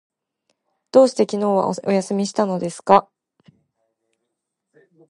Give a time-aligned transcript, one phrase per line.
[0.91, 3.07] どうして昨日はお休みしたのですか？